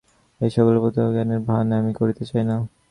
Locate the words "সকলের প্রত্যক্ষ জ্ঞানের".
0.55-1.41